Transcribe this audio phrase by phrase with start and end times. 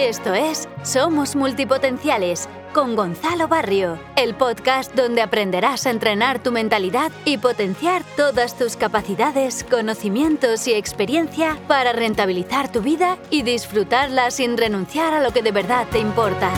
[0.00, 7.12] Esto es Somos Multipotenciales con Gonzalo Barrio, el podcast donde aprenderás a entrenar tu mentalidad
[7.26, 14.56] y potenciar todas tus capacidades, conocimientos y experiencia para rentabilizar tu vida y disfrutarla sin
[14.56, 16.50] renunciar a lo que de verdad te importa.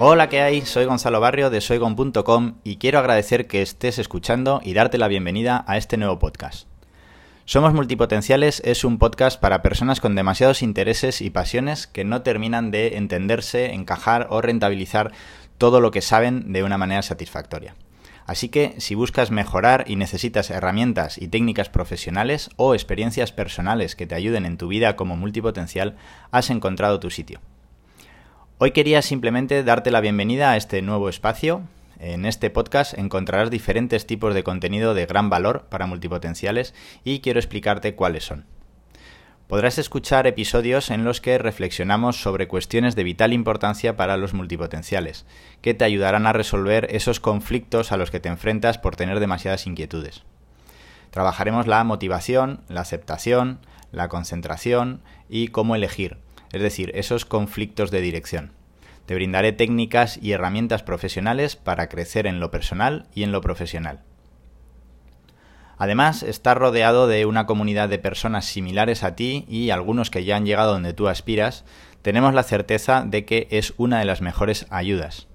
[0.00, 0.62] Hola, ¿qué hay?
[0.62, 5.64] Soy Gonzalo Barrio de soygon.com y quiero agradecer que estés escuchando y darte la bienvenida
[5.68, 6.69] a este nuevo podcast.
[7.50, 12.70] Somos Multipotenciales es un podcast para personas con demasiados intereses y pasiones que no terminan
[12.70, 15.10] de entenderse, encajar o rentabilizar
[15.58, 17.74] todo lo que saben de una manera satisfactoria.
[18.24, 24.06] Así que si buscas mejorar y necesitas herramientas y técnicas profesionales o experiencias personales que
[24.06, 25.96] te ayuden en tu vida como multipotencial,
[26.30, 27.40] has encontrado tu sitio.
[28.58, 31.62] Hoy quería simplemente darte la bienvenida a este nuevo espacio
[32.00, 37.38] en este podcast encontrarás diferentes tipos de contenido de gran valor para multipotenciales y quiero
[37.38, 38.46] explicarte cuáles son.
[39.48, 45.26] Podrás escuchar episodios en los que reflexionamos sobre cuestiones de vital importancia para los multipotenciales,
[45.60, 49.66] que te ayudarán a resolver esos conflictos a los que te enfrentas por tener demasiadas
[49.66, 50.22] inquietudes.
[51.10, 53.58] Trabajaremos la motivación, la aceptación,
[53.92, 56.18] la concentración y cómo elegir,
[56.52, 58.59] es decir, esos conflictos de dirección.
[59.10, 64.04] Te brindaré técnicas y herramientas profesionales para crecer en lo personal y en lo profesional.
[65.78, 70.36] Además, estás rodeado de una comunidad de personas similares a ti y algunos que ya
[70.36, 71.64] han llegado donde tú aspiras,
[72.02, 75.26] tenemos la certeza de que es una de las mejores ayudas.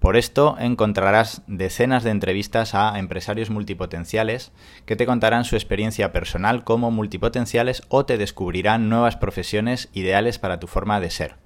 [0.00, 4.50] Por esto encontrarás decenas de entrevistas a empresarios multipotenciales
[4.86, 10.58] que te contarán su experiencia personal como multipotenciales o te descubrirán nuevas profesiones ideales para
[10.58, 11.43] tu forma de ser.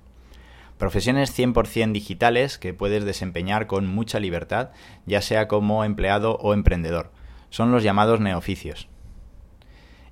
[0.78, 4.70] Profesiones 100% digitales que puedes desempeñar con mucha libertad,
[5.06, 7.10] ya sea como empleado o emprendedor.
[7.50, 8.88] Son los llamados neoficios.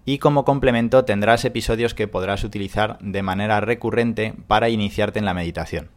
[0.04, 5.34] Y como complemento tendrás episodios que podrás utilizar de manera recurrente para iniciarte en la
[5.34, 5.90] meditación,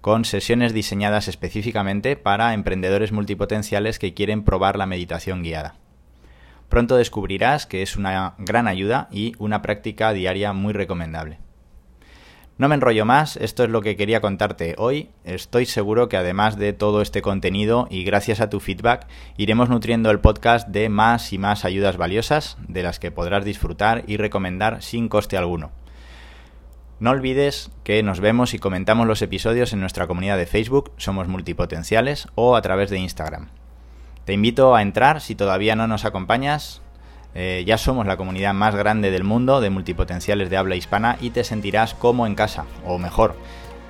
[0.00, 5.76] con sesiones diseñadas específicamente para emprendedores multipotenciales que quieren probar la meditación guiada.
[6.68, 11.38] Pronto descubrirás que es una gran ayuda y una práctica diaria muy recomendable.
[12.60, 15.08] No me enrollo más, esto es lo que quería contarte hoy.
[15.24, 19.06] Estoy seguro que además de todo este contenido y gracias a tu feedback,
[19.38, 24.04] iremos nutriendo el podcast de más y más ayudas valiosas de las que podrás disfrutar
[24.06, 25.70] y recomendar sin coste alguno.
[26.98, 31.28] No olvides que nos vemos y comentamos los episodios en nuestra comunidad de Facebook, Somos
[31.28, 33.48] Multipotenciales, o a través de Instagram.
[34.26, 36.82] Te invito a entrar si todavía no nos acompañas
[37.34, 41.30] eh, ya somos la comunidad más grande del mundo de multipotenciales de habla hispana y
[41.30, 43.36] te sentirás como en casa, o mejor.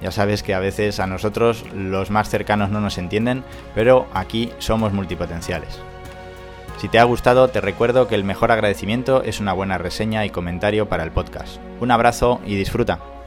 [0.02, 4.50] Ya sabes que a veces a nosotros los más cercanos no nos entienden, pero aquí
[4.58, 5.78] somos multipotenciales.
[6.78, 10.30] Si te ha gustado, te recuerdo que el mejor agradecimiento es una buena reseña y
[10.30, 11.58] comentario para el podcast.
[11.80, 13.19] Un abrazo y disfruta.